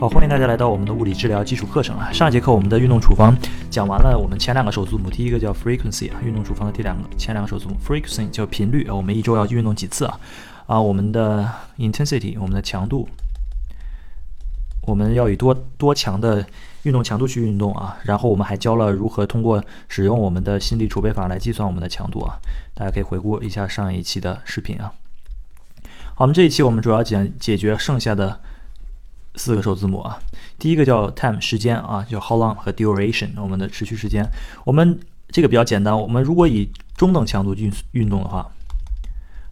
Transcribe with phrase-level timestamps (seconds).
[0.00, 2.12] 好，欢迎大家来到我们的物理治疗基础课程啊。
[2.12, 3.36] 上一节课我们的运动处方
[3.68, 10.20] 讲完了，我们前两个首字母，第一个叫 frequency 啊，运动处方的第两个前两个首字母 frequency 叫频率啊，我们一周要运动几次啊？
[10.68, 13.08] 啊，我们的 intensity 我们的强度，
[14.82, 16.46] 我们要以多多强的
[16.84, 17.96] 运动强度去运动啊。
[18.04, 22.38] 然后我们还教了如何通过使用我们的心理储备法来计算我们的强度啊。
[22.72, 24.92] 大家可以回顾一下上一期的视频啊。
[26.14, 28.38] 好，我们这一期我们主要讲解决剩下的。
[29.38, 30.20] 四个首字母啊，
[30.58, 34.28] 第一个叫 time 时间啊，叫 how long 和 duration 我们的持续时间。
[34.66, 34.98] 我们
[35.28, 38.50] 这个比较简单，我们如果以中等强度运运动的话，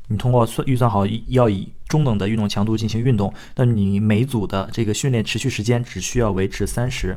[0.08, 7.16] 你通过算预算好要以中等的运动强度进行运动，那你每组的这个训练持续时间只需要维持三十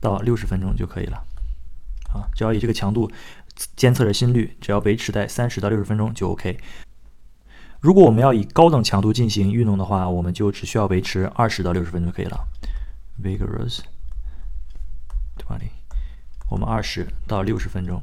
[0.00, 1.16] 到六十分钟就可以了
[2.14, 3.10] 啊，只要以这个强度
[3.76, 6.58] 监测着心率，只要维持在三十到六十分钟就 OK。
[7.80, 12.38] 如果我们要以高等强度进行运动的话，我们就只需要维持二十到六十分钟就可以了。
[13.22, 13.80] Vigorous
[15.38, 15.70] twenty，
[16.48, 18.02] 我们二十到六十分钟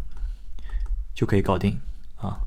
[1.14, 1.78] 就可以搞定
[2.16, 2.40] 啊。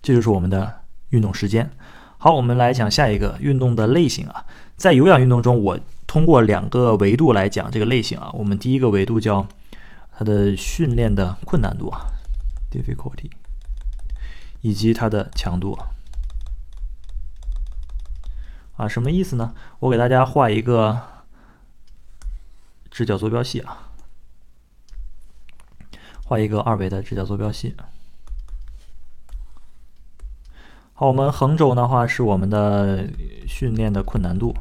[0.00, 1.70] 这就是我们的运动时间。
[2.16, 4.44] 好，我们来讲下一个运动的类型啊。
[4.76, 8.30] 在有氧运动中，我通过两个维度来讲这个类型啊。
[8.32, 9.46] 我们第一个维度叫
[10.16, 12.06] 它的训练的困难度啊
[12.70, 13.30] ，difficulty。
[14.60, 15.78] 以及它的强度
[18.76, 19.54] 啊，什么意思呢？
[19.80, 21.00] 我给大家画一个
[22.90, 23.90] 直角坐标系啊，
[26.24, 27.74] 画一个二维的直角坐标系。
[30.94, 33.08] 好，我们横轴的话是我们的
[33.46, 34.54] 训练的困难度，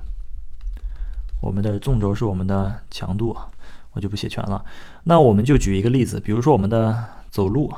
[1.41, 3.35] 我们的纵轴是我们的强度，
[3.91, 4.63] 我就不写全了。
[5.03, 7.73] 那我们就举一个例子，比如说我们的走路。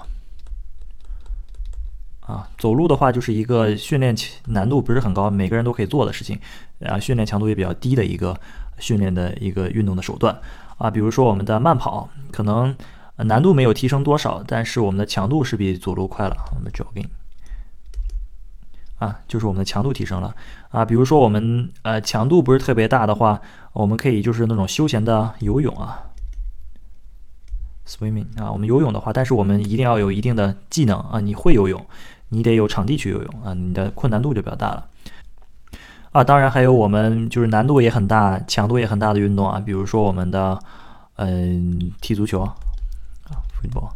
[2.30, 4.16] 啊，走路的话就是一个训练
[4.50, 6.40] 难度不是很高，每个人都可以做的事情，
[6.86, 8.40] 啊，训练强度也比较低的一个
[8.78, 10.40] 训练的一个运动的手段
[10.78, 10.92] 啊。
[10.92, 12.76] 比如说我们的慢跑，可能
[13.16, 16.36] 难度没有提升多少，但是我们的强度是比走路快了。
[16.56, 17.08] 我们 jogging，
[19.00, 20.36] 啊，就是我们的强度提升了
[20.70, 20.86] 啊。
[20.86, 23.42] 比如说我们呃强度不是特别大的话，
[23.74, 26.04] 我们可以就是那种休闲的游泳啊。
[27.88, 31.84] swimming 啊，我们游泳的话，但是我们一定要有一定的技能啊，你会游泳。
[32.30, 34.88] 你得有场地去游泳啊，你的困难度就比较大了
[36.12, 36.24] 啊。
[36.24, 40.60] 当然还有我们就是难度也很大、强度也很大的运动啊，比如说我们的
[41.16, 42.54] 嗯踢足球啊
[43.56, 43.90] ，football，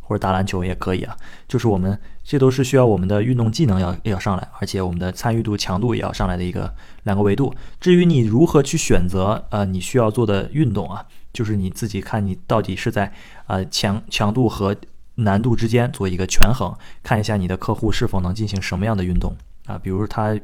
[0.00, 1.16] 或者打篮球也可以啊。
[1.48, 7.54] 就是我们这都是需要我们的运动技能要要上来，而且我们的参与度、强度也要上来的一个两个维度。
[7.80, 13.10] 至于你如何去选择呃你需要做的运动啊，就是你自己看你到底是在
[13.46, 14.76] 呃强强度和。
[15.18, 19.36] 难度之间做一个权衡，看一下你的客户是否能进行什么样的运动
[19.66, 19.76] 啊？
[19.82, 20.38] 比如他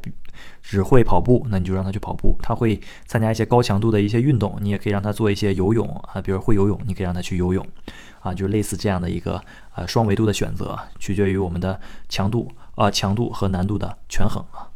[0.62, 6.20] 只会跑步，那你就让他去跑步；他会参加一些高强度的一些运动，你也可以让他做一些游泳啊。
[6.20, 7.64] 比如会游泳，你可以让他去游泳
[8.20, 9.40] 啊，就类似这样的一个
[9.76, 14.66] 呃双维度的选择，取决于我们的强度啊强度和难度的权衡啊。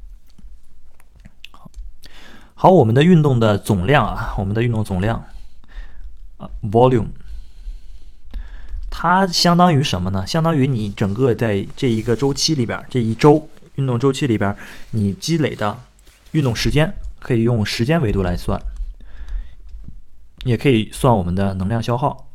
[2.54, 5.24] 好，我们的运动的总量啊，我们的运动总量
[6.36, 7.08] 啊，volume。
[9.00, 10.26] 它相当于什么呢？
[10.26, 14.52] 相当于你整个在这一个周期里边，这一周运动周期里边，
[14.90, 15.78] 你积累的
[16.32, 18.60] 运动时间，可以用时间维度来算，
[20.42, 22.26] 也可以算我们的能量消耗，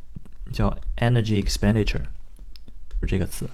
[0.54, 2.00] 叫 energy expenditure，
[3.02, 3.46] 是这个词。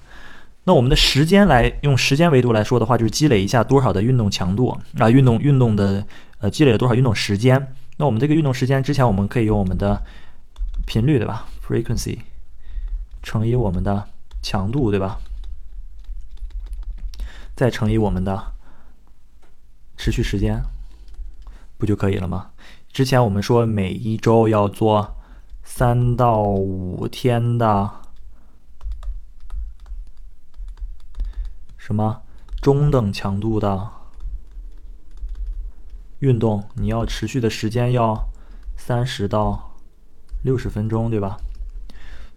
[0.65, 6.05] 那我们的时间来用时间维度来说的话，就是积累一下多少的运动强度啊，运动运动的
[6.37, 7.73] 呃积累了多少运动时间。
[7.97, 9.99] 那我们这个运动时间之前我们可以用我们的
[10.85, 12.19] 频率对吧？frequency。
[13.21, 14.07] 乘以我们的
[14.41, 15.19] 强度，对吧？
[17.55, 18.53] 再乘以我们的
[19.97, 20.63] 持续时间，
[21.77, 22.51] 不就可以了吗？
[22.91, 25.17] 之前我们说每一周要做
[25.63, 27.91] 三到五天的
[31.77, 32.21] 什么
[32.61, 33.89] 中等强度的
[36.19, 38.29] 运动，你要持续的时间要
[38.77, 39.75] 三十到
[40.43, 41.37] 六十分钟，对吧？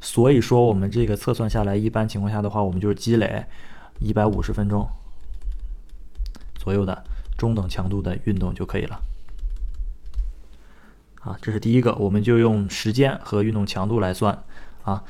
[0.04, 3.44] 所以说，我们这个测算下来，一般情况下的话，我们就是积累
[4.00, 4.84] 一百五十分钟
[6.56, 7.04] 左右的
[7.38, 9.00] 中等强度的运动就可以了。
[11.20, 14.36] 啊，这是第一个，我们就用时间和运动强度来算
[14.82, 15.04] 啊。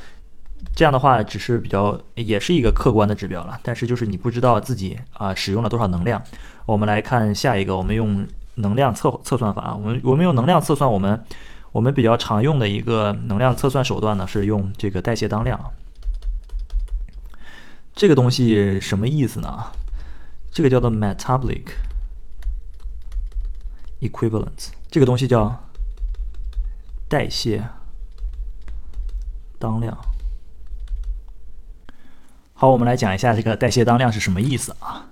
[0.77, 6.23] 这样的话，只是比较也是一个客观的指标了，但是就是你不知道自己啊使用了多少能量。
[6.67, 11.25] 我们来看下一个，我们用能量测测算法，我们我们用能量测算我们。
[11.73, 15.59] 我们比较常用的一个能量测算手段呢，是用这个代谢当量。
[17.95, 19.73] 这个东西什么意思呢？
[20.51, 21.65] 这个叫做 metabolic
[24.01, 25.65] equivalent，这个东西叫
[27.09, 27.65] 代谢
[29.59, 29.97] 当量。
[32.53, 35.09] 好，我们来讲一下这个代谢当量是什么意思啊？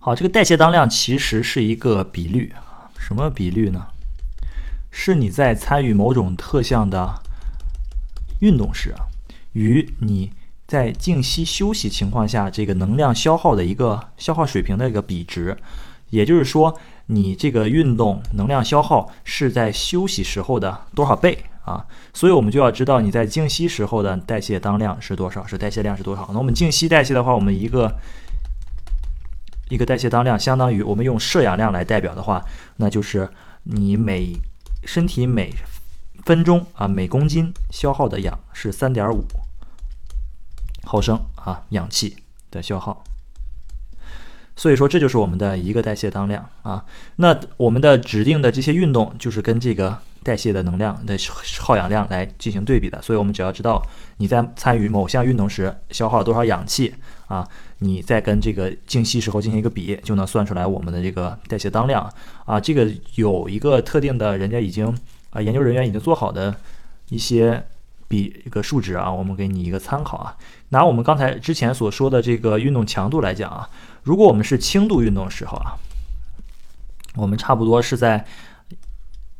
[0.00, 2.52] 好，这个代谢当量其实是一个比率，
[2.98, 3.91] 什么比率呢？
[4.92, 7.20] 是你在参与某种特项的
[8.40, 8.94] 运动时，
[9.54, 10.30] 与你
[10.68, 15.56] 在静息休息情况下这个能量消耗的一个消耗水平的一个比值。
[16.10, 21.84] 也就是说，你这个运动能量消耗是在休息时候的多少倍啊？
[22.12, 26.28] 所以我们就要知道你在静息时候的代谢当量是多少，是代谢量是多少。
[26.32, 27.92] 那我们静息代谢的话，我们一个。
[29.68, 32.44] 一个代谢当量相当于我们用摄氧量来代表的话，
[32.76, 33.26] 那就是
[33.62, 34.30] 你每
[34.84, 35.54] 身体每
[36.24, 39.24] 分钟啊每公斤消耗的氧是三点五
[40.84, 42.16] 毫升啊氧气
[42.50, 43.04] 的消耗。
[44.54, 46.84] 所以说这就是我们的一个代谢当量啊。
[47.16, 51.16] 那我们的指定的这些运动就是跟这个代谢的能量的
[51.60, 53.00] 耗氧量来进行对比的。
[53.02, 53.82] 所以我们只要知道
[54.18, 56.94] 你在参与某项运动时消耗了多少氧气
[57.26, 57.46] 啊。
[57.84, 62.08] 你再跟这个静息时候进行一个比，就能算出来我们的这个代谢当量
[62.44, 62.60] 啊。
[62.60, 64.86] 这个有一个特定的，人家已经
[65.30, 66.54] 啊研究人员已经做好的
[67.08, 67.60] 一些
[68.06, 70.36] 比一个数值啊，我们给你一个参考啊。
[70.68, 73.68] 拿我们刚才之前所说的这个运动强度来讲啊，
[74.04, 75.74] 如果我们是轻度运动时候啊，
[77.16, 78.24] 我们差不多是在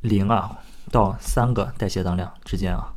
[0.01, 0.59] 零啊
[0.93, 2.95] 到三个代谢当量之间啊。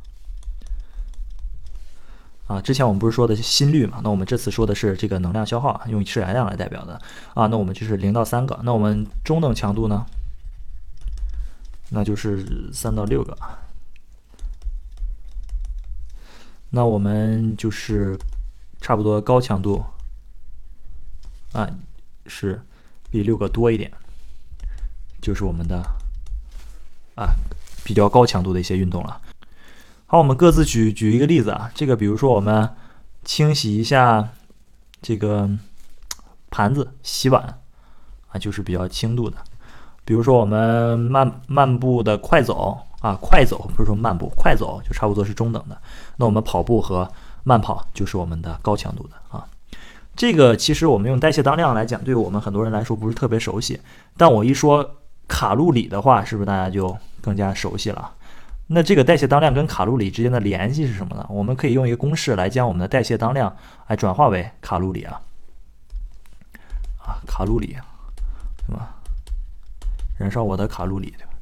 [2.46, 4.00] 啊，之前我们不是说的心率嘛？
[4.04, 7.00] 那我们这次说的是这个能量消耗，用摄氧量来代表的
[7.34, 7.48] 啊。
[7.48, 8.60] 那我们就是零到三个。
[8.62, 10.06] 那我们中等强度呢？
[11.90, 13.36] 那就是三到六个。
[16.70, 18.16] 那我们就是
[18.80, 19.84] 差不多高强度
[21.52, 21.68] 啊，
[22.26, 22.60] 是
[23.10, 23.90] 比六个多一点，
[25.20, 25.82] 就是我们的
[27.16, 27.34] 啊
[27.86, 29.20] 比较高强度的一些运动了。
[30.06, 31.70] 好，我们各自举举一个例子啊。
[31.72, 32.68] 这个比如说，我们
[33.24, 34.28] 清洗一下
[35.00, 35.48] 这个
[36.50, 37.60] 盘子、洗碗
[38.26, 39.36] 啊，就是比较轻度的。
[40.04, 45.80] 比如说，我们慢慢步的快走啊，快走不是说慢步，快走就差不多是中等的。
[46.16, 47.08] 那我们跑步和
[47.44, 49.46] 慢跑就是我们的高强度的啊。
[50.16, 53.80] 这个其实我们用代谢当量来讲，对我们很多人来说不是特别熟悉。
[54.16, 54.96] 但我一说
[55.28, 56.96] 卡路里的话，是不是大家就
[57.26, 58.12] 更加熟悉了？
[58.68, 61.26] 那这个代谢当量跟卡路里之间的联系是什么呢？
[61.28, 63.56] 我们可以用一个公式来将我们的代谢当量
[63.88, 65.20] 哎转化为卡路里啊，
[67.04, 67.76] 啊，卡路里，
[68.68, 68.94] 对吧？
[70.16, 71.32] 燃烧我的卡路里，对吧？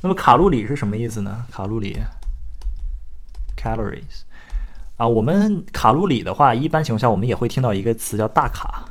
[0.00, 1.44] 那么卡路里是什么意思呢？
[1.50, 1.98] 卡路里
[3.56, 4.22] ，calories，
[4.96, 8.84] 啊，我们卡路里的话，一般情况下我们也会听到一个词叫大卡，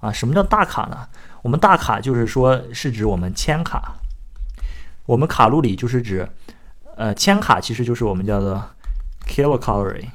[0.00, 1.08] 啊，什么叫大卡呢？
[1.40, 3.94] 我们大卡就是说是指我们千卡。
[5.08, 6.28] 我们卡路里就是指，
[6.94, 8.62] 呃，千卡其实就是我们叫做
[9.26, 10.06] kilocalorie，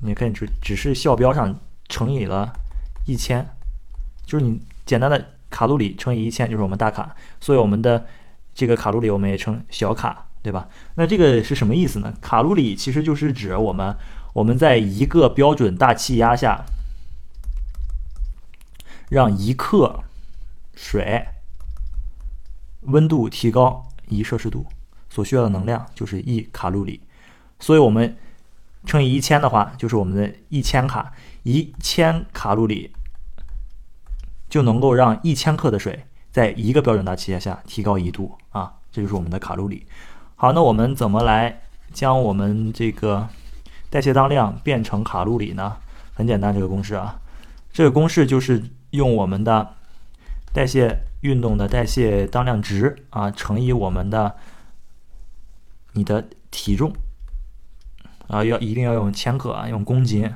[0.00, 1.58] 你可以只只是校标上
[1.88, 2.52] 乘以了
[3.04, 3.44] 一千，
[4.24, 8.06] 就是你简单的卡路里乘以一千就是我们大卡，所以我们的
[8.54, 10.68] 这个卡路里我们也称小卡，对吧？
[10.94, 12.14] 那这个是什么意思呢？
[12.20, 13.92] 卡路里其实就是指我们
[14.34, 16.64] 我们在一个标准大气压下，
[19.10, 20.04] 让一克
[20.76, 21.26] 水。
[22.82, 24.64] 温度提高一摄氏度，
[25.10, 27.00] 所需要的能量就是一卡路里，
[27.58, 28.16] 所以我们
[28.86, 32.92] 乘以一千的话，就是我们的一千卡，一千卡路里
[34.48, 39.84] 就能够让一千克的水在一个标准大气压下提高一度啊，这就是我们的卡路里。
[40.36, 41.60] 好，那我们怎么来
[41.92, 43.28] 将我们这个
[43.90, 45.76] 代谢当量变成卡路里呢？
[46.14, 47.20] 很简单，这个公式啊，
[47.72, 49.74] 这个公式就是用我们的
[50.52, 51.04] 代谢。
[51.20, 54.36] 运动的代谢当量值啊，乘以我们的
[55.92, 56.92] 你的体重
[58.28, 60.32] 啊，要一定要用千克啊，用公斤，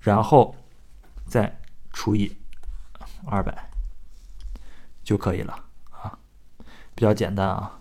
[0.00, 0.54] 然后
[1.26, 1.58] 再
[1.92, 2.36] 除以
[3.26, 3.70] 二百
[5.02, 5.54] 就可以了
[5.90, 6.18] 啊，
[6.94, 7.78] 比较简单啊。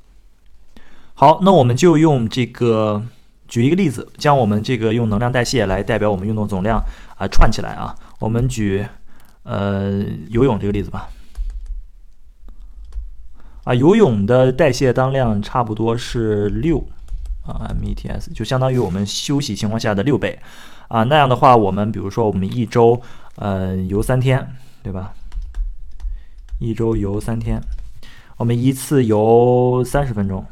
[1.13, 3.03] 好，那我们就用这个
[3.47, 6.81] 举一个例子，将我们这个用能量代谢来代表我们运动总量
[7.17, 7.93] 啊串起来啊。
[8.19, 8.87] 我们举
[9.43, 11.09] 呃游泳这个例子吧。
[13.69, 16.83] 啊，游泳的代谢当量差不多是六
[17.45, 20.39] 啊，METs 就相当于我们休息情况下的六倍
[20.87, 21.03] 啊。
[21.03, 22.99] 那样的话，我们比如说我们一周
[23.35, 25.13] 呃游三天，对吧？
[26.57, 27.61] 一周游三天，
[28.37, 30.43] 我们一次游三十分钟，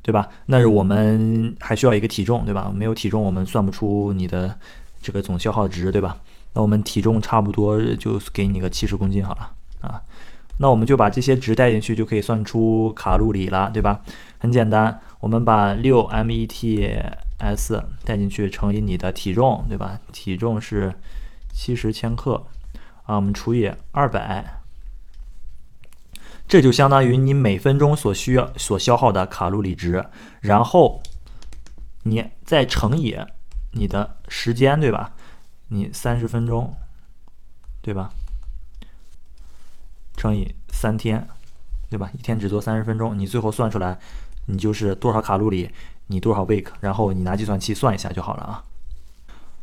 [0.00, 0.28] 对吧？
[0.46, 2.72] 那是我们还需要一个体重，对吧？
[2.72, 4.56] 没有体重，我们算不出你的
[5.00, 6.18] 这个总消耗值，对吧？
[6.52, 9.50] 那我们体重差不多就给你个七十公斤好了
[9.80, 10.00] 啊。
[10.58, 14.00] 那我们就把这些值带进去，就可以算出卡路里了，对吧？
[14.38, 19.98] 很简单，我们把六 METs 带进去乘以你的体重，对吧？
[20.12, 20.94] 体重是
[21.52, 22.46] 七十千克
[23.04, 24.60] 啊，我们除以二百，
[26.46, 30.04] 这就相当于你每分钟所需要所消耗的卡路里值，
[30.40, 31.02] 然后
[32.04, 33.18] 你再乘以
[33.72, 35.14] 你的时间，对吧？
[35.68, 36.74] 你三十分钟，
[37.80, 38.10] 对吧？
[40.16, 41.26] 乘以三天，
[41.90, 42.10] 对吧？
[42.14, 43.98] 一天只做三十分钟，你最后算出来，
[44.46, 45.70] 你就是多少卡路里，
[46.06, 48.64] 你多少 week，然后你拿计算器算一下就好了啊。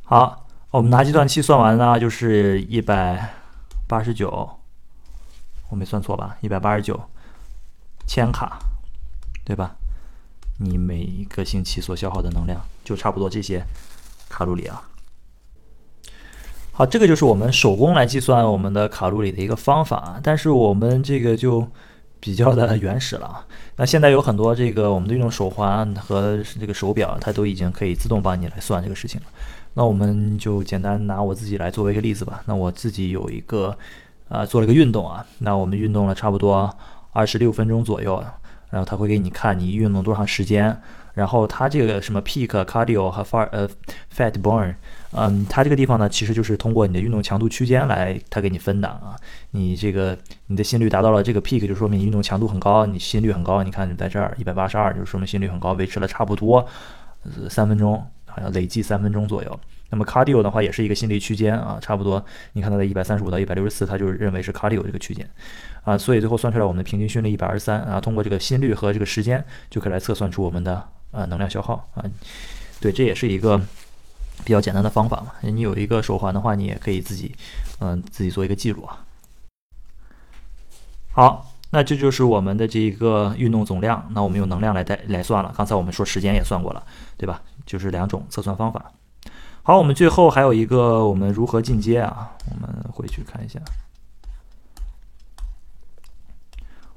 [0.03, 3.33] 好，我们拿计算器算完呢，就是一百
[3.87, 4.49] 八十九，
[5.69, 6.37] 我没算错吧？
[6.41, 6.99] 一百八十九
[8.07, 8.59] 千卡，
[9.43, 9.75] 对吧？
[10.57, 13.65] 你每一个星期所消耗的能量就差不多这些
[14.27, 14.83] 卡路里啊。
[16.79, 21.67] 好，这个就是我们手工来计算我们的卡路里的一个方法啊，但是我们这个就
[22.21, 23.45] 比较的原始了啊。
[23.75, 29.27] 那现在有很多这个我们的运动手环和这个手表，它都已经可以自动帮你来算这个事情了。
[29.73, 32.41] 那我们就简单拿我自己来作为一个例子吧。
[32.45, 33.77] 那我自己有一个
[34.29, 36.73] 啊做了一个运动啊，那我们运动了差不多
[37.11, 38.23] 二十六分钟左右，
[38.69, 40.81] 然后他会给你看你运动多长时间。
[41.19, 43.67] 然后它这个什么 peak cardio 和 far 呃
[44.15, 44.73] fat burn，
[45.11, 49.17] 嗯，它这个地方呢，其实就是通过你的运动强度区间来，它给你分的啊。
[49.51, 53.61] 你这个你的心率达到了这个 peak，就说明你运动强度很高，你心率很高。
[53.63, 56.65] 你看你在这儿一百八十二，就说明心率很高，维持了差不多
[57.49, 59.59] 三分钟，好像累计三分钟左右。
[59.91, 62.23] 那么 cardio 的话也是一个心率区间啊，差不多
[62.53, 65.27] 你看它的一百三十五到一百六十四，它就是认为是 cardio 这个区间
[65.83, 70.87] 啊，所以最后算出来我们的平均心率一百二十三啊，通过这个心率和这个时间就可以来测算出我们的。
[71.11, 72.03] 啊，能量消耗啊，
[72.79, 73.57] 对，这也是一个
[74.45, 75.33] 比较简单的方法嘛。
[75.41, 77.35] 你有一个手环的话，你也可以自己，
[77.79, 79.05] 嗯，自己做一个记录啊。
[81.11, 84.07] 好，那这就是我们的这一个运动总量。
[84.11, 85.51] 那我们用能量来带来算了。
[85.57, 86.83] 刚才我们说时间也算过了，
[87.17, 87.41] 对吧？
[87.65, 88.91] 就是两种测算方法。
[89.63, 92.31] 好，我们最后还有一个，我们如何进阶啊？
[92.49, 93.59] 我们回去看一下，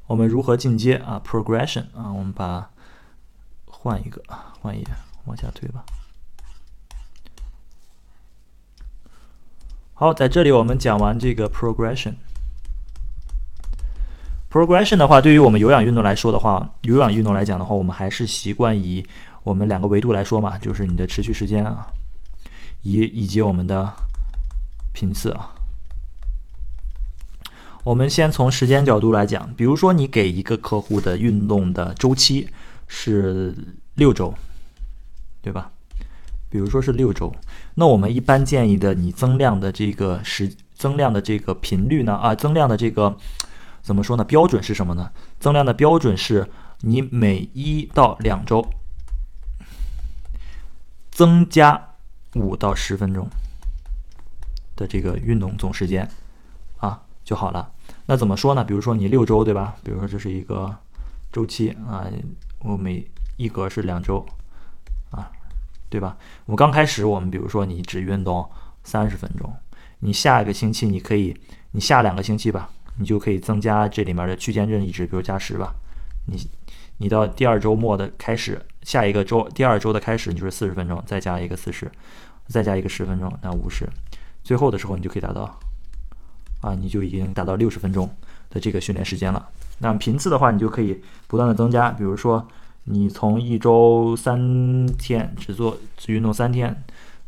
[0.06, 2.68] 我们如何进阶啊？Progression 啊，我们把。
[3.82, 4.22] 换一个，
[4.60, 4.86] 换一页，
[5.24, 5.84] 往下推吧。
[9.92, 12.14] 好，在这里我们讲完这个 progression。
[14.48, 19.04] progression 的话，对于我们有氧运动来说的话，有氧运动来讲的话，我们还是习惯以
[19.42, 21.88] 我们两个维度来说嘛，就是你的持续时间啊，
[22.82, 23.92] 以以及我们的
[24.92, 25.50] 频次啊。
[27.82, 32.48] 我们先从时间角度来讲，比如说你给一个客户的运动的周期。
[32.94, 33.54] 是
[33.94, 34.34] 六周，
[35.40, 35.72] 对吧？
[36.50, 37.34] 比如说是六周，
[37.74, 42.14] 那我们一般建议的你增量的这个时增量的这个频率呢？
[42.14, 43.16] 啊，增量的这个
[43.80, 44.22] 怎么说呢？
[44.24, 45.10] 标准是什么呢？
[45.40, 46.46] 增量的标准是
[46.80, 48.62] 你每一到两周
[51.10, 51.94] 增加
[52.34, 53.26] 五到十分钟
[54.76, 56.06] 的这个运动总时间
[56.76, 57.72] 啊就好了。
[58.04, 58.62] 那怎么说呢？
[58.62, 59.74] 比如说你六周，对吧？
[59.82, 60.76] 比如说这是一个
[61.32, 62.06] 周期啊。
[62.64, 63.04] 我每
[63.36, 64.24] 一格是两周，
[65.10, 65.30] 啊，
[65.88, 66.16] 对吧？
[66.46, 68.48] 我刚开始，我们比如说你只运动
[68.84, 69.52] 三十分钟，
[69.98, 71.36] 你下一个星期你可以，
[71.72, 75.74] 你下两个星期吧，你就可以增加这里面的区间任意值，比如加十吧。
[76.26, 76.48] 你
[76.98, 81.90] 你到第二周末的开始，下一个周第二周的开始，你就是四十分钟，再加一个四十，
[82.46, 83.88] 再加一个十分钟，那五十，
[84.44, 85.58] 最后的时候你就可以达到，
[86.60, 88.08] 啊，你就已经达到六十分钟
[88.50, 89.48] 的这个训练时间了。
[89.82, 91.90] 那频次的话，你就可以不断的增加。
[91.90, 92.46] 比如说，
[92.84, 96.84] 你从一周三天只做只运动三天，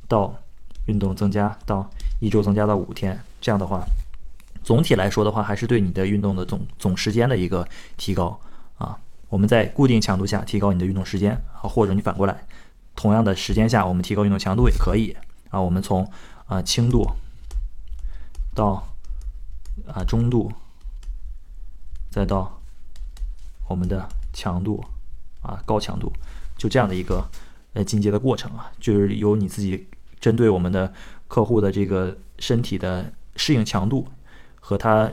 [0.07, 0.33] 到
[0.87, 3.85] 运动增加到一周增加到五天，这样的话，
[4.63, 8.39] 总体来说的话，还是对你的运动的总总时间的一个提高
[8.79, 8.97] 啊。
[9.29, 12.47] 我们在固定强度下提高你的运动时间啊，或者你反过来，
[12.95, 15.17] 同样的时间下我们提高运动强度也可以
[15.51, 15.61] 啊。
[15.61, 16.09] 我们从
[16.47, 17.05] 啊轻度
[18.55, 18.87] 到
[19.89, 20.53] 啊中度。
[22.15, 22.61] 再到
[23.67, 24.81] 我们的强度
[25.43, 26.13] 啊，高强度，
[26.57, 27.29] 就这样的一个
[27.73, 29.89] 呃进阶的过程啊，就是由你自己
[30.21, 30.95] 针对我们的
[31.27, 34.07] 客户的这个身体的适应强度
[34.61, 35.13] 和他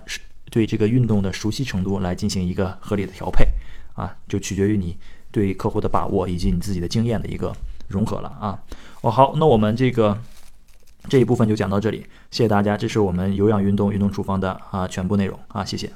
[0.51, 3.48] 对这个运动的熟悉程度来进行一个合理的调配
[3.96, 4.96] 啊，就取决于你
[5.31, 7.51] 对客户的把握以及你自己的经验的一个
[7.88, 8.62] 融合了啊。
[9.01, 10.15] 哦，好，那我们这个
[11.10, 15.91] 这一部分就讲到这里，谢谢大家，这是我们有氧运动运动处方的啊全部内容啊，谢谢。